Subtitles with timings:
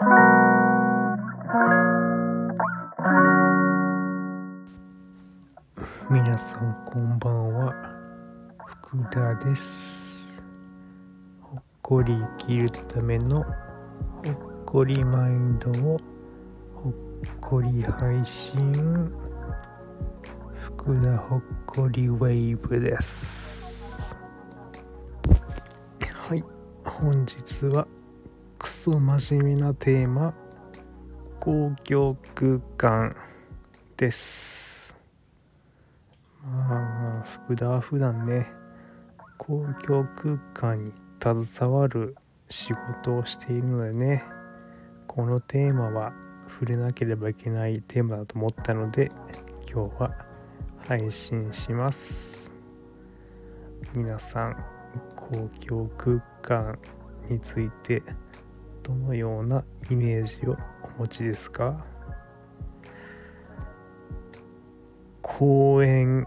[0.00, 0.06] 皆
[6.38, 7.74] さんこんばんは。
[8.80, 10.40] 福田です。
[11.40, 13.46] ほっこり生きるためのほっ
[14.64, 15.96] こりマインドを
[16.76, 16.92] ほっ
[17.40, 19.10] こり配信。
[20.60, 24.16] 福田ほっこりウェーブです。
[26.14, 26.44] はい
[26.84, 27.88] 本日は
[28.88, 30.32] クソ真面目なテーマ
[31.40, 33.14] 公共空間
[33.98, 34.96] です。
[36.42, 38.46] まあ福田は普段ね。
[39.36, 42.16] 公共空間に携わる
[42.48, 42.72] 仕
[43.02, 44.24] 事をしているのでね。
[45.06, 46.14] このテーマは
[46.48, 49.10] 触れなければいけないテーマだと思ったので
[49.70, 50.14] 今日は
[50.86, 52.50] 配信します。
[53.94, 54.64] 皆さん
[55.14, 56.78] 公共空間
[57.28, 58.02] について
[58.88, 60.56] どのようなイメージを
[60.96, 61.84] お持ちですか？
[65.20, 66.26] 公園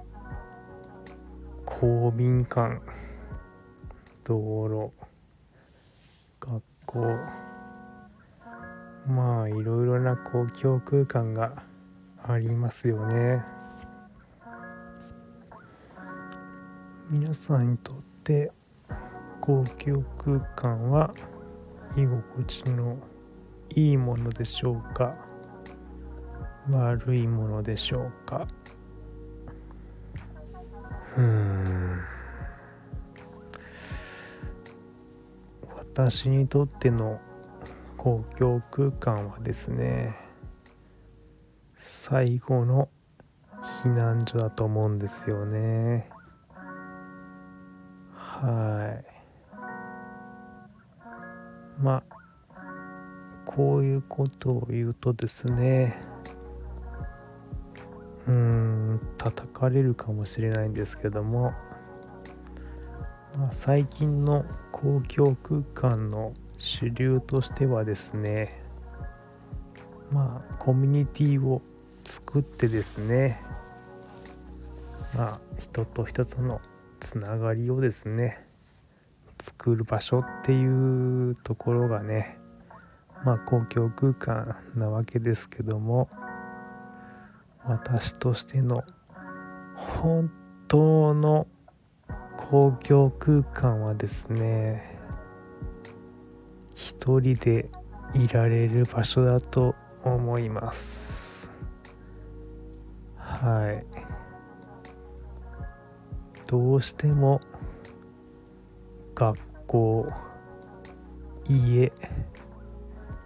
[1.65, 2.79] 公民館
[4.23, 4.91] 道路
[6.39, 6.99] 学校
[9.07, 11.63] まあいろいろな公共空間が
[12.21, 13.41] ありますよね。
[17.09, 18.51] 皆さんにとって
[19.41, 21.11] 公共空間は
[21.95, 22.97] 居心地の
[23.69, 25.15] いいものでしょうか？
[26.69, 28.47] 悪いものでしょうか？
[31.17, 32.01] うん。
[35.75, 37.19] 私にとっての
[37.97, 40.15] 公共空間はですね
[41.75, 42.89] 最後の
[43.83, 46.09] 避難所だと思うんですよね。
[48.15, 49.10] はい。
[51.79, 52.21] まあ
[53.45, 56.01] こういうことを言うとですね
[58.27, 61.53] うーん叩かれるかもしれないんですけども、
[63.37, 68.49] まあ、最近の公共空間の主流としてはですね
[70.11, 71.61] まあコミュニティを
[72.03, 73.41] 作ってですね
[75.15, 76.61] まあ人と人との
[76.99, 78.45] つながりをですね
[79.41, 82.37] 作る場所っていうところがね
[83.25, 86.09] まあ公共空間なわけですけども
[87.65, 88.83] 私としての
[89.75, 90.31] 本
[90.67, 91.47] 当の
[92.37, 94.99] 公共空間はですね
[96.75, 97.69] 一人で
[98.13, 101.51] いられる場所だと思います。
[103.17, 103.85] はい。
[106.47, 107.39] どうしても
[109.21, 109.37] 学
[109.67, 110.07] 校
[111.47, 111.91] 家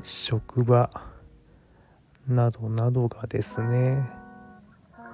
[0.03, 0.89] 職場
[2.27, 4.03] などなどがですね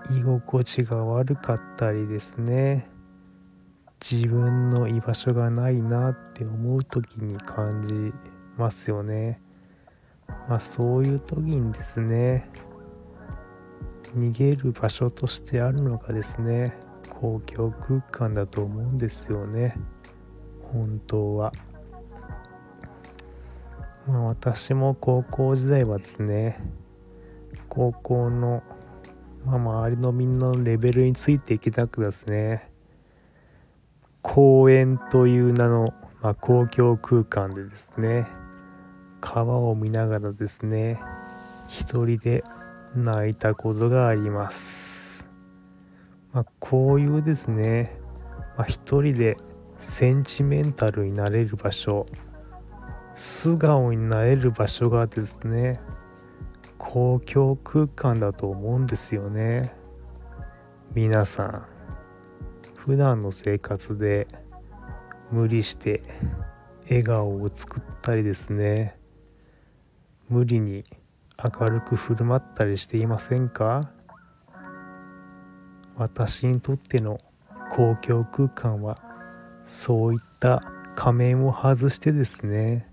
[0.09, 2.90] 居心地が悪かったりですね
[4.02, 8.12] 自分の居場所がないなって思う時に感じ
[8.58, 9.40] ますよね。
[10.50, 12.50] まあそういう時にですね
[14.16, 16.66] 逃げる場所としてあるのがですね
[17.08, 19.69] 公共空間だと思うんですよね。
[20.73, 21.51] 本当は。
[24.07, 26.53] まあ私も高校時代はですね
[27.69, 28.63] 高校の、
[29.45, 32.69] まあ、周りのみんなのレベルについていきたくですね
[34.21, 38.27] 公園という名の、まあ、公共空間でですね
[39.19, 40.99] 川を見ながらですね
[41.67, 42.43] 一人で
[42.95, 45.25] 泣いたことがあります。
[46.33, 47.85] まあこういうですね、
[48.57, 49.38] まあ、一人で
[49.81, 52.06] センチメンタルになれる場所。
[53.14, 55.74] 素顔になれる場所がですね
[56.78, 59.75] 公共空間だと思うんですよね。
[60.96, 61.66] 皆さん
[62.75, 64.28] 普段の生活で
[65.31, 66.02] 無理して
[66.86, 68.98] 笑顔を作ったりですね
[70.30, 70.84] 無理に
[71.44, 73.81] 明るく振る舞ったりしていませんか？
[75.98, 77.18] 私にとっての
[77.69, 78.98] 公共空間は
[79.66, 80.62] そういった
[80.96, 82.88] 仮面を外してですね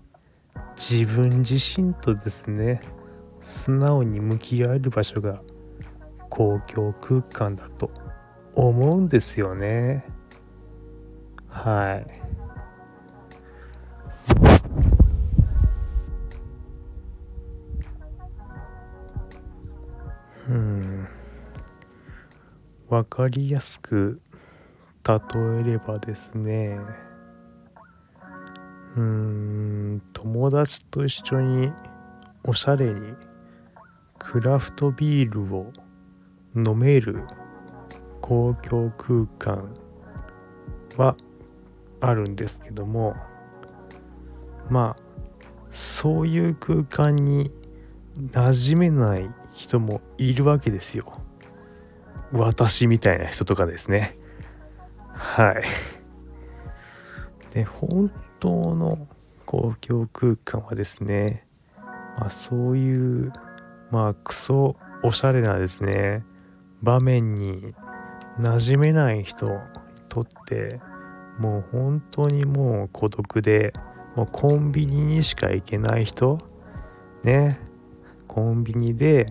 [0.75, 2.81] 自分自身とですね
[3.41, 5.41] 素直に向き合える場所が
[6.29, 7.91] 公共空間だと
[8.53, 10.05] 思うんですよね。
[11.49, 12.29] はい。
[20.49, 21.07] うん。
[22.89, 24.21] 分かりやすく
[25.09, 25.17] 例
[25.61, 26.79] えればですね。
[28.95, 31.71] うーん友達と一緒に
[32.43, 33.15] おしゃれに
[34.19, 35.71] クラフトビールを
[36.55, 37.23] 飲める
[38.21, 39.73] 公共空間
[40.97, 41.15] は
[42.01, 43.15] あるんですけども
[44.69, 45.03] まあ
[45.71, 47.51] そういう空間に
[48.31, 51.11] 馴染めない人もいるわけですよ。
[52.31, 54.18] 私みたいな人とかですね。
[55.19, 55.63] はい。
[57.53, 59.07] で本当の
[59.45, 61.45] 公共空間はですね
[62.17, 63.33] まあそういう
[63.91, 66.23] まあクソおしゃれなですね
[66.81, 67.73] 場面に
[68.39, 69.53] 馴染めない人に
[70.07, 70.79] とって
[71.37, 73.73] もう本当にもう孤独で
[74.15, 76.37] もうコンビニにしか行けない人
[77.23, 77.59] ね
[78.27, 79.25] コンビニで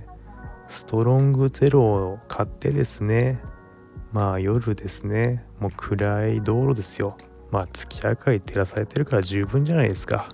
[0.66, 3.40] ストロングゼロを買ってですね
[4.12, 5.44] まあ夜ですね。
[5.60, 7.16] もう暗い道路ですよ。
[7.50, 10.28] まあ月明かり照らされてるから十分じゃないですか。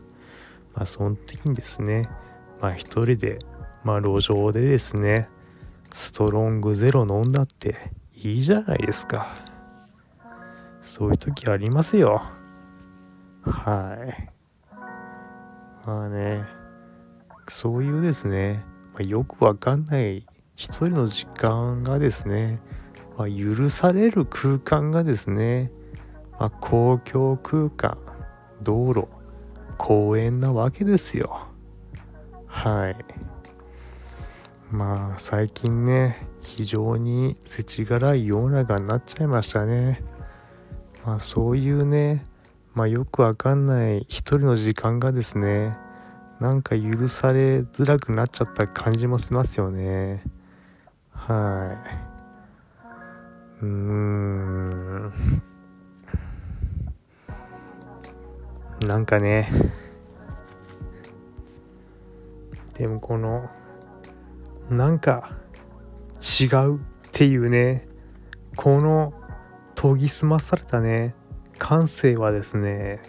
[0.75, 2.03] まあその時にですね
[2.61, 3.39] まあ一人で
[3.83, 5.29] まあ路上でですね
[5.93, 9.35] ストロングゼロ飲んだっていいじゃないですか。
[10.83, 12.23] そういう時ありますよ。
[13.43, 14.31] はい。
[15.87, 16.45] まあね
[17.49, 22.61] そういうですね、まあ、よくわかんない一人の時間がですね、
[23.17, 25.71] まあ、許される空間がですね、
[26.39, 27.97] まあ、公共空間
[28.63, 29.07] 道路
[29.79, 31.49] 公園なわけですよ。
[32.47, 32.97] はい。
[34.71, 40.03] まあ最近ね非常に世知辛い世の中になっちゃいましたね。
[41.05, 42.25] まあそういうね
[42.75, 45.77] まあよくわかんない一人の時間がですね
[46.41, 50.25] なんか許されづらくなっちゃった感じもしますよね。
[51.11, 52.04] はい。
[53.65, 55.13] うーん。
[58.87, 59.51] なんかね。
[62.75, 63.49] でもこの
[64.69, 65.31] なんか
[66.21, 66.81] 違うっ
[67.13, 67.89] ていうね。
[68.57, 69.15] この
[69.75, 71.15] 研ぎ澄まされたね。
[71.59, 73.03] 感性はですね。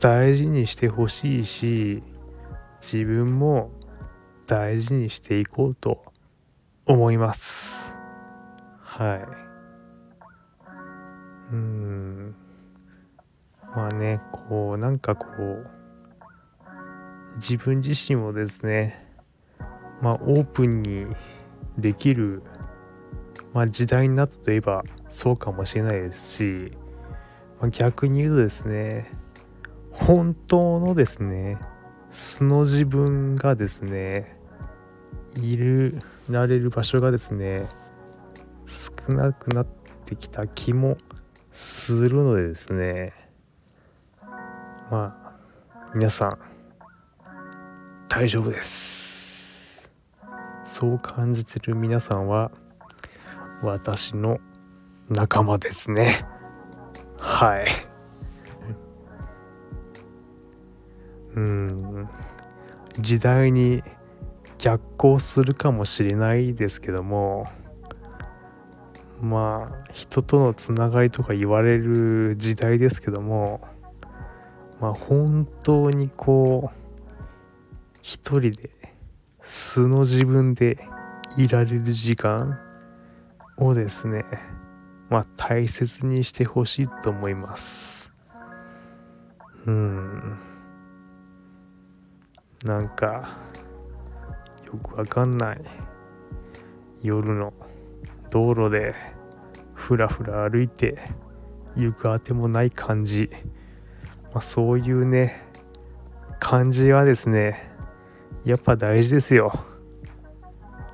[0.00, 2.02] 大事にしてほしいし
[2.80, 3.70] 自分も
[4.46, 6.04] 大事にしていこうと
[6.86, 7.85] 思います。
[8.98, 9.26] はい。
[11.52, 12.34] うん。
[13.74, 15.66] まあねこうなんかこう
[17.36, 19.04] 自分自身をですね
[20.00, 21.06] まあオープンに
[21.76, 22.42] できる、
[23.52, 26.72] まあ、時代になったといえばそうかもしれないですし、
[27.60, 29.12] まあ、逆に言うとですね
[29.90, 31.58] 本当のですね
[32.10, 34.38] 素の自分がですね
[35.34, 35.98] いる
[36.30, 37.68] られる場所がですね
[39.06, 39.66] 少なくなっ
[40.04, 40.96] てきた気も
[41.52, 43.12] するのでですね。
[44.90, 45.36] まあ
[45.94, 46.30] 皆さん
[48.08, 49.90] 大丈夫です。
[50.64, 52.50] そう感じてる皆さんは
[53.62, 54.40] 私の
[55.08, 56.26] 仲間ですね。
[57.16, 57.66] はい。
[61.36, 62.08] うん。
[62.98, 63.84] 時代に
[64.58, 67.46] 逆行するかもしれないですけども
[69.20, 73.60] まあ人とのつながりとか言われる時代ですけども
[74.80, 77.20] まあ本当にこう
[78.02, 78.70] 一人で
[79.40, 80.78] 素の自分で
[81.36, 82.58] いられる時間
[83.56, 84.24] をですね
[85.08, 88.12] まあ大切にしてほしいと思います。
[89.66, 90.38] うん。
[92.64, 93.36] なんか
[94.66, 95.60] よくわかんない
[97.02, 97.52] 夜の
[98.30, 98.94] 道路で
[99.74, 100.98] ふらふら歩いて
[101.76, 103.30] 行くあてもない感じ、
[104.32, 105.42] まあ、そういうね
[106.40, 107.70] 感じはですね
[108.44, 109.52] やっぱ大事ですよ。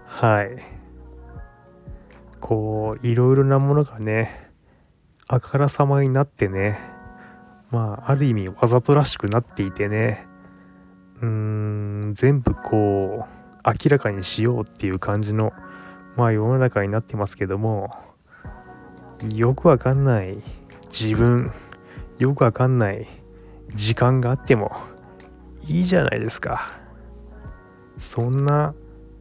[0.07, 0.83] はい。
[2.41, 4.51] こういろいろなものがね
[5.29, 6.81] あからさまになってね
[7.71, 10.27] まあある意味わざとらしくなっていてね
[11.21, 15.53] うーん全部こう明らかにしようっていう感じの
[16.17, 17.95] まあ世の中になってますけども
[19.35, 20.43] よくわかんない
[20.91, 21.53] 自分
[22.19, 23.09] よくわかんない
[23.75, 24.73] 時間があっても
[25.69, 26.71] いいじゃないですか。
[27.99, 28.75] そんな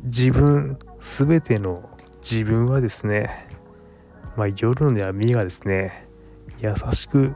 [0.04, 1.90] 自分全ての
[2.22, 3.48] 自分はですね
[4.36, 6.08] まあ夜の闇がですね
[6.60, 7.36] 優しく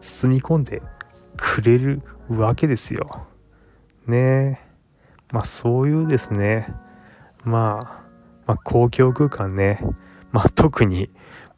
[0.00, 0.82] 包み込んで
[1.36, 3.26] くれるわけですよ。
[4.06, 4.60] ね。
[4.64, 4.70] え
[5.32, 6.74] まあそういうですね、
[7.44, 7.99] まあ、
[8.50, 9.78] まあ公共空間ね、
[10.32, 11.08] まあ特に、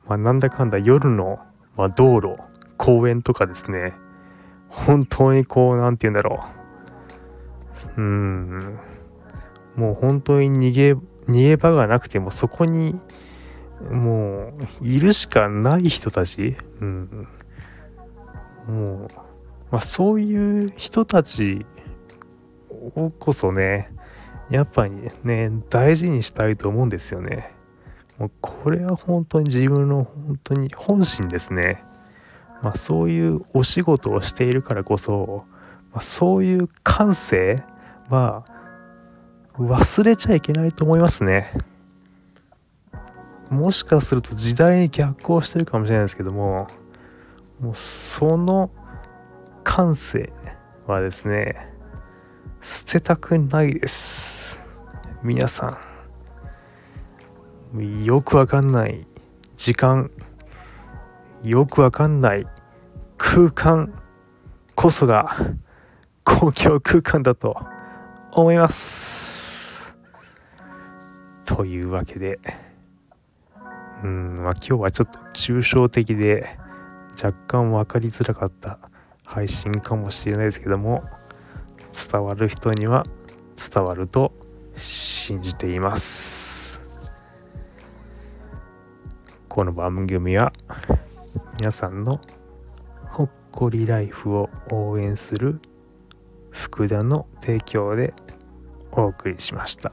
[0.06, 1.38] まあなんだかんだ夜の、
[1.74, 2.36] まあ、道路、
[2.76, 3.94] 公園とかですね、
[4.68, 6.44] 本当にこう、何て言うんだろ
[7.96, 8.78] う、うん。
[9.74, 13.00] もう本当に逃げ逃げ場がなくてもそこに
[13.90, 17.26] もういるしかない人たち、うん、
[18.68, 19.08] もう、
[19.70, 21.64] まあ、そういう人たち
[22.96, 23.90] をこそね
[24.52, 24.92] やっぱり
[25.24, 27.54] ね大事にしたいと思うんですよね。
[28.18, 31.82] もうこれは本当に自分の本当に本心ですね。
[32.60, 35.46] まあそういうお仕事をしているからこそ、
[35.90, 37.62] まあ、そういう感性
[38.10, 38.44] は
[39.54, 41.50] 忘れちゃいけないと思いますね。
[43.48, 46.66] もしかすると時代に逆行してるかもしれないですけども
[47.58, 48.70] もうその
[49.64, 50.30] 感性
[50.86, 51.72] はですね
[52.60, 54.31] 捨てたくないです。
[55.24, 55.78] 皆さ
[57.78, 59.06] んよくわかんない
[59.56, 60.10] 時間
[61.44, 62.46] よくわかんない
[63.18, 64.02] 空間
[64.74, 65.36] こそが
[66.24, 67.56] 公共空間だと
[68.32, 69.96] 思います。
[71.44, 72.40] というわけで
[74.02, 76.58] うん、まあ、今日はちょっと抽象的で
[77.22, 78.80] 若干分かりづらかった
[79.24, 81.04] 配信かもしれないですけども
[82.10, 83.04] 伝わる人には
[83.56, 84.41] 伝わると
[84.82, 86.80] 信じています
[89.48, 90.52] この番組は
[91.58, 92.20] 皆さんの
[93.10, 95.60] ほっこりライフを応援する
[96.50, 98.14] 福田の提供で
[98.90, 99.92] お送りしました。